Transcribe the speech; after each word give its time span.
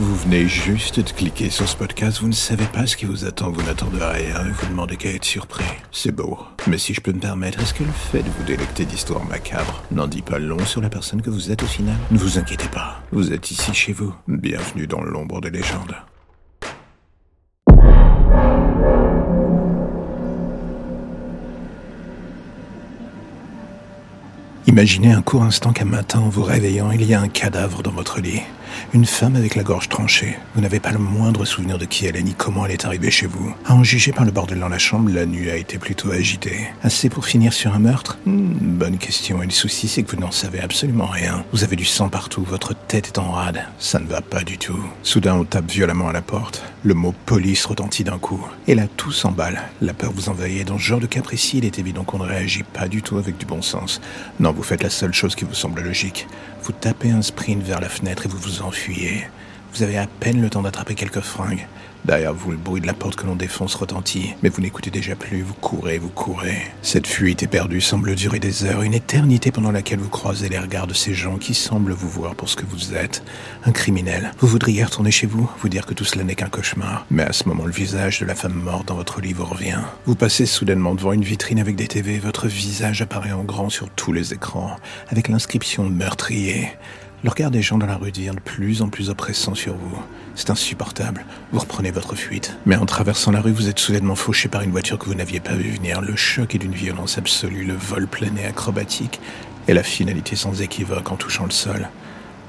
Vous 0.00 0.16
venez 0.16 0.48
juste 0.48 0.98
de 0.98 1.10
cliquer 1.10 1.50
sur 1.50 1.68
ce 1.68 1.76
podcast, 1.76 2.22
vous 2.22 2.28
ne 2.28 2.32
savez 2.32 2.64
pas 2.64 2.86
ce 2.86 2.96
qui 2.96 3.04
vous 3.04 3.26
attend, 3.26 3.50
vous 3.50 3.62
n'attendez 3.62 4.02
rien 4.02 4.46
et 4.46 4.50
vous 4.50 4.66
demandez 4.66 4.96
qu'à 4.96 5.10
être 5.10 5.26
surpris. 5.26 5.62
C'est 5.92 6.10
beau. 6.10 6.38
Mais 6.66 6.78
si 6.78 6.94
je 6.94 7.02
peux 7.02 7.12
me 7.12 7.20
permettre, 7.20 7.60
est-ce 7.60 7.74
que 7.74 7.84
le 7.84 7.92
fait 7.92 8.22
de 8.22 8.30
vous 8.30 8.44
délecter 8.44 8.86
d'histoires 8.86 9.26
macabres 9.26 9.82
n'en 9.90 10.06
dit 10.06 10.22
pas 10.22 10.38
long 10.38 10.64
sur 10.64 10.80
la 10.80 10.88
personne 10.88 11.20
que 11.20 11.28
vous 11.28 11.50
êtes 11.50 11.62
au 11.62 11.66
final? 11.66 11.96
Ne 12.10 12.16
vous 12.16 12.38
inquiétez 12.38 12.68
pas, 12.68 13.02
vous 13.12 13.34
êtes 13.34 13.50
ici 13.50 13.74
chez 13.74 13.92
vous. 13.92 14.14
Bienvenue 14.26 14.86
dans 14.86 15.02
l'ombre 15.02 15.42
des 15.42 15.50
légendes. 15.50 15.94
Imaginez 24.70 25.10
un 25.10 25.20
court 25.20 25.42
instant 25.42 25.72
qu'un 25.72 25.84
matin, 25.84 26.20
en 26.20 26.28
vous 26.28 26.44
réveillant, 26.44 26.92
il 26.92 27.02
y 27.02 27.12
a 27.12 27.20
un 27.20 27.26
cadavre 27.26 27.82
dans 27.82 27.90
votre 27.90 28.20
lit. 28.20 28.40
Une 28.94 29.04
femme 29.04 29.34
avec 29.34 29.56
la 29.56 29.64
gorge 29.64 29.88
tranchée. 29.88 30.38
Vous 30.54 30.60
n'avez 30.60 30.78
pas 30.78 30.92
le 30.92 30.98
moindre 31.00 31.44
souvenir 31.44 31.76
de 31.76 31.86
qui 31.86 32.06
elle 32.06 32.14
est 32.14 32.22
ni 32.22 32.34
comment 32.34 32.64
elle 32.66 32.72
est 32.72 32.84
arrivée 32.84 33.10
chez 33.10 33.26
vous. 33.26 33.52
À 33.66 33.74
en 33.74 33.82
juger 33.82 34.12
par 34.12 34.24
le 34.24 34.30
bordel 34.30 34.60
dans 34.60 34.68
la 34.68 34.78
chambre, 34.78 35.10
la 35.10 35.26
nuit 35.26 35.50
a 35.50 35.56
été 35.56 35.76
plutôt 35.76 36.12
agitée. 36.12 36.68
Assez 36.84 37.08
pour 37.08 37.26
finir 37.26 37.52
sur 37.52 37.74
un 37.74 37.80
meurtre? 37.80 38.18
Hmm, 38.26 38.52
Bonne 38.78 38.98
question. 38.98 39.42
Et 39.42 39.46
le 39.46 39.50
souci, 39.50 39.88
c'est 39.88 40.04
que 40.04 40.14
vous 40.14 40.22
n'en 40.22 40.30
savez 40.30 40.60
absolument 40.60 41.06
rien. 41.06 41.44
Vous 41.52 41.64
avez 41.64 41.74
du 41.74 41.84
sang 41.84 42.08
partout, 42.08 42.44
votre 42.44 42.74
tête 42.86 43.08
est 43.08 43.18
en 43.18 43.32
rade. 43.32 43.64
Ça 43.80 43.98
ne 43.98 44.06
va 44.06 44.20
pas 44.20 44.44
du 44.44 44.56
tout. 44.56 44.78
Soudain, 45.02 45.34
on 45.34 45.44
tape 45.44 45.68
violemment 45.68 46.08
à 46.08 46.12
la 46.12 46.22
porte. 46.22 46.62
Le 46.84 46.94
mot 46.94 47.12
police 47.26 47.66
retentit 47.66 48.04
d'un 48.04 48.18
coup. 48.18 48.46
Et 48.68 48.76
là, 48.76 48.84
tout 48.96 49.12
s'emballe. 49.12 49.62
La 49.82 49.94
peur 49.94 50.12
vous 50.14 50.28
envahit. 50.28 50.66
Dans 50.66 50.78
ce 50.78 50.84
genre 50.84 51.00
de 51.00 51.06
cas 51.06 51.20
il 51.52 51.64
est 51.64 51.78
évident 51.80 52.04
qu'on 52.04 52.18
ne 52.18 52.24
réagit 52.24 52.62
pas 52.62 52.88
du 52.88 53.02
tout 53.02 53.18
avec 53.18 53.36
du 53.36 53.46
bon 53.46 53.62
sens. 53.62 54.00
Vous 54.60 54.66
faites 54.66 54.82
la 54.82 54.90
seule 54.90 55.14
chose 55.14 55.34
qui 55.34 55.46
vous 55.46 55.54
semble 55.54 55.80
logique. 55.80 56.28
Vous 56.64 56.72
tapez 56.72 57.10
un 57.10 57.22
sprint 57.22 57.62
vers 57.62 57.80
la 57.80 57.88
fenêtre 57.88 58.26
et 58.26 58.28
vous 58.28 58.36
vous 58.36 58.60
enfuyez. 58.60 59.26
Vous 59.74 59.82
avez 59.82 59.98
à 59.98 60.06
peine 60.06 60.40
le 60.40 60.50
temps 60.50 60.62
d'attraper 60.62 60.94
quelques 60.94 61.20
fringues. 61.20 61.66
Derrière 62.04 62.32
vous, 62.32 62.50
le 62.50 62.56
bruit 62.56 62.80
de 62.80 62.86
la 62.86 62.94
porte 62.94 63.16
que 63.16 63.26
l'on 63.26 63.36
défonce 63.36 63.74
retentit, 63.74 64.34
mais 64.42 64.48
vous 64.48 64.62
n'écoutez 64.62 64.90
déjà 64.90 65.14
plus, 65.14 65.42
vous 65.42 65.54
courez, 65.54 65.98
vous 65.98 66.08
courez. 66.08 66.56
Cette 66.80 67.06
fuite 67.06 67.42
éperdue 67.42 67.82
semble 67.82 68.14
durer 68.14 68.38
des 68.38 68.64
heures, 68.64 68.82
une 68.82 68.94
éternité 68.94 69.52
pendant 69.52 69.70
laquelle 69.70 69.98
vous 69.98 70.08
croisez 70.08 70.48
les 70.48 70.58
regards 70.58 70.86
de 70.86 70.94
ces 70.94 71.12
gens 71.12 71.36
qui 71.36 71.52
semblent 71.52 71.92
vous 71.92 72.08
voir 72.08 72.34
pour 72.34 72.48
ce 72.48 72.56
que 72.56 72.64
vous 72.64 72.94
êtes, 72.94 73.22
un 73.64 73.72
criminel. 73.72 74.32
Vous 74.38 74.48
voudriez 74.48 74.82
retourner 74.84 75.10
chez 75.10 75.26
vous, 75.26 75.50
vous 75.60 75.68
dire 75.68 75.84
que 75.84 75.92
tout 75.92 76.06
cela 76.06 76.24
n'est 76.24 76.34
qu'un 76.34 76.48
cauchemar, 76.48 77.04
mais 77.10 77.24
à 77.24 77.32
ce 77.32 77.46
moment, 77.46 77.66
le 77.66 77.72
visage 77.72 78.20
de 78.20 78.26
la 78.26 78.34
femme 78.34 78.54
morte 78.54 78.88
dans 78.88 78.96
votre 78.96 79.20
lit 79.20 79.34
vous 79.34 79.44
revient. 79.44 79.80
Vous 80.06 80.14
passez 80.14 80.46
soudainement 80.46 80.94
devant 80.94 81.12
une 81.12 81.24
vitrine 81.24 81.60
avec 81.60 81.76
des 81.76 81.86
TV, 81.86 82.18
votre 82.18 82.48
visage 82.48 83.02
apparaît 83.02 83.32
en 83.32 83.44
grand 83.44 83.68
sur 83.68 83.90
tous 83.90 84.14
les 84.14 84.32
écrans, 84.32 84.76
avec 85.10 85.28
l'inscription 85.28 85.88
meurtrier. 85.90 86.70
Le 87.22 87.28
regard 87.28 87.50
des 87.50 87.60
gens 87.60 87.76
dans 87.76 87.86
la 87.86 87.96
rue 87.96 88.12
devient 88.12 88.32
de 88.34 88.40
plus 88.40 88.80
en 88.80 88.88
plus 88.88 89.10
oppressant 89.10 89.54
sur 89.54 89.74
vous. 89.74 90.02
C'est 90.34 90.48
insupportable. 90.48 91.26
Vous 91.52 91.60
reprenez 91.60 91.90
votre 91.90 92.14
fuite. 92.14 92.56
Mais 92.64 92.76
en 92.76 92.86
traversant 92.86 93.30
la 93.30 93.42
rue, 93.42 93.52
vous 93.52 93.68
êtes 93.68 93.78
soudainement 93.78 94.14
fauché 94.14 94.48
par 94.48 94.62
une 94.62 94.70
voiture 94.70 94.98
que 94.98 95.04
vous 95.04 95.14
n'aviez 95.14 95.40
pas 95.40 95.52
vu 95.52 95.70
venir. 95.70 96.00
Le 96.00 96.16
choc 96.16 96.54
est 96.54 96.58
d'une 96.58 96.72
violence 96.72 97.18
absolue, 97.18 97.64
le 97.64 97.74
vol 97.74 98.08
et 98.38 98.46
acrobatique, 98.46 99.20
et 99.68 99.74
la 99.74 99.82
finalité 99.82 100.34
sans 100.34 100.62
équivoque 100.62 101.12
en 101.12 101.16
touchant 101.16 101.44
le 101.44 101.50
sol. 101.50 101.90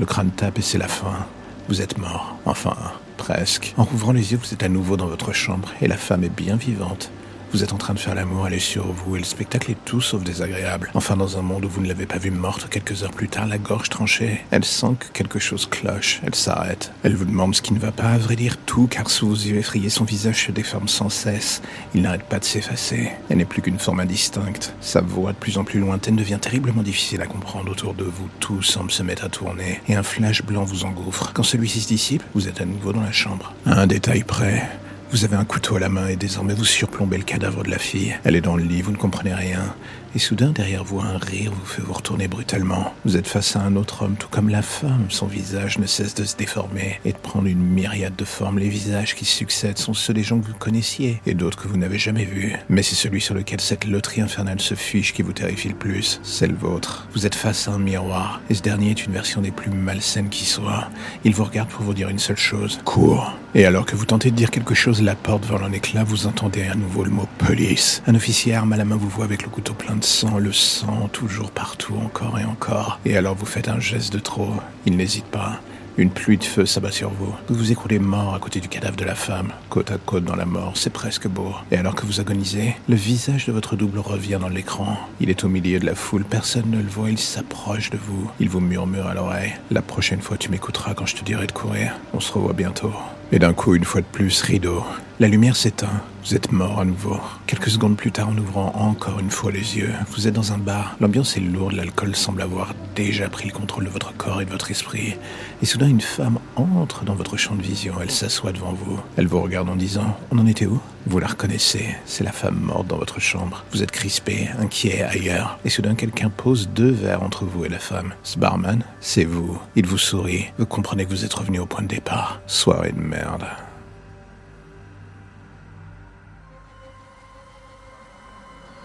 Le 0.00 0.04
crâne 0.04 0.32
tape 0.32 0.58
et 0.58 0.62
c'est 0.62 0.78
la 0.78 0.88
fin. 0.88 1.26
Vous 1.68 1.80
êtes 1.80 1.96
mort. 1.98 2.36
Enfin, 2.44 2.76
presque. 3.18 3.72
En 3.76 3.84
rouvrant 3.84 4.12
les 4.12 4.32
yeux, 4.32 4.38
vous 4.42 4.52
êtes 4.52 4.64
à 4.64 4.68
nouveau 4.68 4.96
dans 4.96 5.06
votre 5.06 5.32
chambre, 5.32 5.72
et 5.80 5.86
la 5.86 5.96
femme 5.96 6.24
est 6.24 6.28
bien 6.28 6.56
vivante. 6.56 7.12
Vous 7.52 7.62
êtes 7.62 7.72
en 7.72 7.78
train 7.78 7.94
de 7.94 7.98
faire 7.98 8.14
l'amour, 8.14 8.46
elle 8.46 8.54
est 8.54 8.58
sur 8.58 8.86
vous, 8.92 9.16
et 9.16 9.18
le 9.20 9.24
spectacle 9.24 9.70
est 9.70 9.84
tout 9.84 10.00
sauf 10.00 10.22
désagréable. 10.22 10.90
Enfin, 10.94 11.16
dans 11.16 11.38
un 11.38 11.42
monde 11.42 11.64
où 11.64 11.68
vous 11.68 11.80
ne 11.80 11.88
l'avez 11.88 12.06
pas 12.06 12.18
vue 12.18 12.30
morte, 12.30 12.68
quelques 12.68 13.02
heures 13.02 13.12
plus 13.12 13.28
tard, 13.28 13.46
la 13.46 13.58
gorge 13.58 13.88
tranchée, 13.88 14.44
elle 14.50 14.64
sent 14.64 14.96
que 14.98 15.06
quelque 15.12 15.38
chose 15.38 15.66
cloche, 15.66 16.20
elle 16.24 16.34
s'arrête. 16.34 16.92
Elle 17.02 17.14
vous 17.14 17.24
demande 17.24 17.54
ce 17.54 17.62
qui 17.62 17.72
ne 17.72 17.78
va 17.78 17.92
pas, 17.92 18.10
à 18.10 18.18
vrai 18.18 18.36
dire 18.36 18.56
tout, 18.58 18.88
car 18.88 19.08
sous 19.08 19.28
vos 19.28 19.34
yeux 19.34 19.56
effrayés, 19.56 19.88
son 19.88 20.04
visage 20.04 20.46
se 20.46 20.52
déforme 20.52 20.88
sans 20.88 21.08
cesse. 21.08 21.62
Il 21.94 22.02
n'arrête 22.02 22.24
pas 22.24 22.38
de 22.38 22.44
s'effacer. 22.44 23.10
Elle 23.30 23.38
n'est 23.38 23.44
plus 23.44 23.62
qu'une 23.62 23.78
forme 23.78 24.00
indistincte. 24.00 24.74
Sa 24.80 25.00
voix, 25.00 25.32
de 25.32 25.38
plus 25.38 25.56
en 25.56 25.64
plus 25.64 25.78
lointaine, 25.78 26.16
devient 26.16 26.38
terriblement 26.40 26.82
difficile 26.82 27.22
à 27.22 27.26
comprendre 27.26 27.70
autour 27.70 27.94
de 27.94 28.04
vous. 28.04 28.28
Tout 28.40 28.62
semble 28.62 28.90
se 28.90 29.02
mettre 29.02 29.24
à 29.24 29.28
tourner, 29.28 29.80
et 29.88 29.94
un 29.94 30.02
flash 30.02 30.42
blanc 30.42 30.64
vous 30.64 30.84
engouffre. 30.84 31.32
Quand 31.32 31.42
celui-ci 31.42 31.80
se 31.80 31.88
dissipe, 31.88 32.22
vous 32.34 32.48
êtes 32.48 32.60
à 32.60 32.64
nouveau 32.64 32.92
dans 32.92 33.02
la 33.02 33.12
chambre. 33.12 33.54
Un 33.66 33.86
détail 33.86 34.24
près, 34.24 34.68
vous 35.16 35.24
avez 35.24 35.36
un 35.36 35.46
couteau 35.46 35.76
à 35.76 35.80
la 35.80 35.88
main 35.88 36.08
et 36.08 36.16
désormais 36.16 36.52
vous 36.52 36.66
surplombez 36.66 37.16
le 37.16 37.22
cadavre 37.24 37.62
de 37.62 37.70
la 37.70 37.78
fille. 37.78 38.14
Elle 38.24 38.36
est 38.36 38.42
dans 38.42 38.54
le 38.54 38.62
lit, 38.62 38.82
vous 38.82 38.92
ne 38.92 38.98
comprenez 38.98 39.32
rien. 39.32 39.74
Et 40.14 40.18
soudain, 40.18 40.50
derrière 40.50 40.82
vous, 40.82 41.00
un 41.00 41.18
rire 41.18 41.52
vous 41.52 41.66
fait 41.66 41.82
vous 41.82 41.92
retourner 41.92 42.26
brutalement. 42.26 42.94
Vous 43.04 43.18
êtes 43.18 43.26
face 43.26 43.54
à 43.54 43.60
un 43.60 43.76
autre 43.76 44.02
homme, 44.02 44.16
tout 44.16 44.28
comme 44.30 44.48
la 44.48 44.62
femme. 44.62 45.06
Son 45.10 45.26
visage 45.26 45.78
ne 45.78 45.86
cesse 45.86 46.14
de 46.14 46.24
se 46.24 46.36
déformer 46.36 47.00
et 47.04 47.12
de 47.12 47.18
prendre 47.18 47.48
une 47.48 47.62
myriade 47.62 48.16
de 48.16 48.24
formes. 48.24 48.58
Les 48.58 48.70
visages 48.70 49.14
qui 49.14 49.26
succèdent 49.26 49.76
sont 49.76 49.92
ceux 49.92 50.14
des 50.14 50.22
gens 50.22 50.38
que 50.38 50.46
vous 50.46 50.54
connaissiez 50.54 51.20
et 51.26 51.34
d'autres 51.34 51.62
que 51.62 51.68
vous 51.68 51.76
n'avez 51.76 51.98
jamais 51.98 52.24
vus. 52.24 52.54
Mais 52.70 52.82
c'est 52.82 52.94
celui 52.94 53.20
sur 53.20 53.34
lequel 53.34 53.60
cette 53.60 53.84
loterie 53.86 54.22
infernale 54.22 54.60
se 54.60 54.74
fiche 54.74 55.12
qui 55.12 55.20
vous 55.20 55.34
terrifie 55.34 55.68
le 55.68 55.74
plus. 55.74 56.20
C'est 56.22 56.46
le 56.46 56.56
vôtre. 56.56 57.08
Vous 57.12 57.26
êtes 57.26 57.34
face 57.34 57.68
à 57.68 57.72
un 57.72 57.78
miroir 57.78 58.40
et 58.48 58.54
ce 58.54 58.62
dernier 58.62 58.92
est 58.92 59.04
une 59.04 59.12
version 59.12 59.42
des 59.42 59.50
plus 59.50 59.70
malsaines 59.70 60.30
qui 60.30 60.46
soit. 60.46 60.88
Il 61.24 61.34
vous 61.34 61.44
regarde 61.44 61.68
pour 61.68 61.84
vous 61.84 61.94
dire 61.94 62.08
une 62.08 62.18
seule 62.18 62.38
chose. 62.38 62.80
Cours. 62.84 63.34
Et 63.54 63.64
alors 63.64 63.86
que 63.86 63.96
vous 63.96 64.04
tentez 64.04 64.30
de 64.30 64.36
dire 64.36 64.50
quelque 64.50 64.74
chose, 64.74 65.02
la 65.06 65.14
porte 65.14 65.44
vole 65.44 65.62
en 65.62 65.70
éclat, 65.70 66.02
vous 66.02 66.26
entendez 66.26 66.64
à 66.64 66.74
nouveau 66.74 67.04
le 67.04 67.12
mot 67.12 67.28
police. 67.38 68.02
Un 68.08 68.16
officier 68.16 68.54
arme 68.54 68.72
à 68.72 68.76
la 68.76 68.84
main 68.84 68.96
vous 68.96 69.08
voit 69.08 69.24
avec 69.24 69.44
le 69.44 69.48
couteau 69.48 69.72
plein 69.72 69.94
de 69.94 70.02
sang, 70.02 70.38
le 70.38 70.52
sang 70.52 71.08
toujours 71.12 71.52
partout, 71.52 71.94
encore 71.94 72.40
et 72.40 72.44
encore. 72.44 72.98
Et 73.04 73.16
alors 73.16 73.36
vous 73.36 73.46
faites 73.46 73.68
un 73.68 73.78
geste 73.78 74.12
de 74.12 74.18
trop. 74.18 74.54
Il 74.84 74.96
n'hésite 74.96 75.26
pas. 75.26 75.60
Une 75.96 76.10
pluie 76.10 76.38
de 76.38 76.44
feu 76.44 76.66
s'abat 76.66 76.90
sur 76.90 77.10
vous. 77.10 77.32
Vous 77.48 77.54
vous 77.54 77.70
écroulez 77.70 78.00
mort 78.00 78.34
à 78.34 78.40
côté 78.40 78.58
du 78.58 78.68
cadavre 78.68 78.96
de 78.96 79.04
la 79.04 79.14
femme, 79.14 79.52
côte 79.70 79.92
à 79.92 79.96
côte 79.96 80.24
dans 80.24 80.34
la 80.34 80.44
mort, 80.44 80.72
c'est 80.74 80.92
presque 80.92 81.28
beau. 81.28 81.54
Et 81.70 81.76
alors 81.76 81.94
que 81.94 82.04
vous 82.04 82.20
agonisez, 82.20 82.74
le 82.88 82.96
visage 82.96 83.46
de 83.46 83.52
votre 83.52 83.76
double 83.76 84.00
revient 84.00 84.38
dans 84.40 84.48
l'écran. 84.48 84.98
Il 85.20 85.30
est 85.30 85.44
au 85.44 85.48
milieu 85.48 85.78
de 85.78 85.86
la 85.86 85.94
foule, 85.94 86.24
personne 86.24 86.68
ne 86.68 86.82
le 86.82 86.88
voit, 86.88 87.10
il 87.10 87.18
s'approche 87.18 87.90
de 87.90 87.96
vous. 87.96 88.28
Il 88.40 88.48
vous 88.48 88.60
murmure 88.60 89.06
à 89.06 89.14
l'oreille. 89.14 89.54
La 89.70 89.82
prochaine 89.82 90.20
fois 90.20 90.36
tu 90.36 90.50
m'écouteras 90.50 90.94
quand 90.94 91.06
je 91.06 91.14
te 91.14 91.24
dirai 91.24 91.46
de 91.46 91.52
courir. 91.52 91.92
On 92.12 92.18
se 92.18 92.32
revoit 92.32 92.54
bientôt. 92.54 92.92
Et 93.32 93.40
d'un 93.40 93.52
coup, 93.52 93.74
une 93.74 93.84
fois 93.84 94.02
de 94.02 94.06
plus, 94.06 94.40
rideau. 94.42 94.84
La 95.18 95.26
lumière 95.26 95.56
s'éteint. 95.56 96.02
Vous 96.24 96.36
êtes 96.36 96.52
mort 96.52 96.80
à 96.80 96.84
nouveau. 96.84 97.18
Quelques 97.46 97.70
secondes 97.70 97.96
plus 97.96 98.12
tard, 98.12 98.28
en 98.28 98.38
ouvrant 98.38 98.72
encore 98.76 99.18
une 99.18 99.30
fois 99.30 99.50
les 99.50 99.78
yeux, 99.78 99.92
vous 100.10 100.28
êtes 100.28 100.34
dans 100.34 100.52
un 100.52 100.58
bar. 100.58 100.96
L'ambiance 101.00 101.36
est 101.36 101.40
lourde, 101.40 101.72
l'alcool 101.72 102.14
semble 102.14 102.42
avoir 102.42 102.74
déjà 102.94 103.28
pris 103.28 103.48
le 103.48 103.52
contrôle 103.52 103.84
de 103.84 103.90
votre 103.90 104.16
corps 104.16 104.40
et 104.40 104.44
de 104.44 104.50
votre 104.50 104.70
esprit. 104.70 105.16
Et 105.60 105.66
soudain, 105.66 105.88
une 105.88 106.00
femme 106.00 106.38
entre 106.54 107.04
dans 107.04 107.14
votre 107.14 107.36
champ 107.36 107.56
de 107.56 107.62
vision. 107.62 107.94
Elle 108.00 108.12
s'assoit 108.12 108.52
devant 108.52 108.72
vous. 108.72 109.00
Elle 109.16 109.26
vous 109.26 109.40
regarde 109.40 109.68
en 109.68 109.76
disant 109.76 110.16
On 110.30 110.38
en 110.38 110.46
était 110.46 110.66
où? 110.66 110.80
Vous 111.08 111.20
la 111.20 111.28
reconnaissez. 111.28 111.94
C'est 112.04 112.24
la 112.24 112.32
femme 112.32 112.58
morte 112.58 112.88
dans 112.88 112.98
votre 112.98 113.20
chambre. 113.20 113.64
Vous 113.70 113.84
êtes 113.84 113.92
crispé, 113.92 114.48
inquiet 114.58 115.02
ailleurs. 115.02 115.58
Et 115.64 115.70
soudain, 115.70 115.94
quelqu'un 115.94 116.30
pose 116.30 116.68
deux 116.68 116.90
verres 116.90 117.22
entre 117.22 117.44
vous 117.44 117.64
et 117.64 117.68
la 117.68 117.78
femme. 117.78 118.12
Ce 118.24 118.38
barman, 118.38 118.82
c'est 119.00 119.24
vous. 119.24 119.56
Il 119.76 119.86
vous 119.86 119.98
sourit. 119.98 120.46
Vous 120.58 120.66
comprenez 120.66 121.04
que 121.04 121.10
vous 121.10 121.24
êtes 121.24 121.34
revenu 121.34 121.60
au 121.60 121.66
point 121.66 121.82
de 121.82 121.88
départ. 121.88 122.40
Soirée 122.48 122.90
de 122.90 123.00
merde. 123.00 123.44